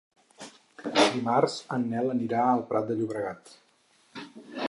Dimarts 1.15 1.57
en 1.75 1.85
Nel 1.91 2.09
anirà 2.15 2.41
al 2.55 2.65
Prat 2.71 2.89
de 2.89 2.97
Llobregat. 3.03 3.55